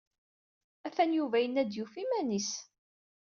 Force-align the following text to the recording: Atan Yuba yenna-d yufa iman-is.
Atan 0.87 1.11
Yuba 1.17 1.37
yenna-d 1.39 1.71
yufa 1.75 1.99
iman-is. 2.03 2.51